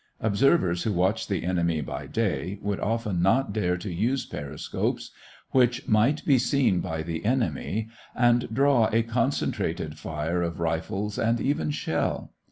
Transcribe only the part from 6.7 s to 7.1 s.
by